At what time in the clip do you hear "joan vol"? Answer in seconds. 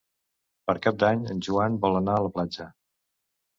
1.49-2.01